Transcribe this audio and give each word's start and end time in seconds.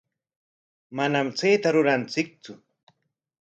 Manam 0.99 1.29
chayta 1.41 1.69
ruranchiktsu. 1.75 2.51